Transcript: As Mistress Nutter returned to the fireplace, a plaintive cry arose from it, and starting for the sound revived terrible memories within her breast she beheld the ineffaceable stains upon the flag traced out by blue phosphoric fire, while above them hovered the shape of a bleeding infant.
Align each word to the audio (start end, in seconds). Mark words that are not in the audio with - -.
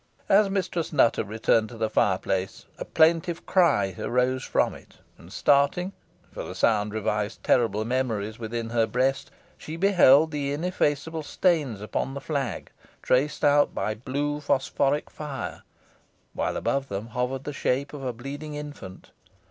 As 0.29 0.49
Mistress 0.49 0.91
Nutter 0.91 1.23
returned 1.23 1.69
to 1.69 1.77
the 1.77 1.87
fireplace, 1.87 2.65
a 2.79 2.85
plaintive 2.85 3.45
cry 3.45 3.93
arose 3.99 4.43
from 4.43 4.73
it, 4.73 4.97
and 5.19 5.31
starting 5.31 5.93
for 6.31 6.41
the 6.43 6.55
sound 6.55 6.91
revived 6.91 7.43
terrible 7.43 7.85
memories 7.85 8.39
within 8.39 8.71
her 8.71 8.87
breast 8.87 9.29
she 9.59 9.75
beheld 9.75 10.31
the 10.31 10.53
ineffaceable 10.53 11.21
stains 11.21 11.81
upon 11.81 12.15
the 12.15 12.19
flag 12.19 12.71
traced 13.03 13.45
out 13.45 13.75
by 13.75 13.93
blue 13.93 14.39
phosphoric 14.41 15.11
fire, 15.11 15.61
while 16.33 16.57
above 16.57 16.87
them 16.87 17.09
hovered 17.09 17.43
the 17.43 17.53
shape 17.53 17.93
of 17.93 18.03
a 18.03 18.11
bleeding 18.11 18.55
infant. 18.55 19.11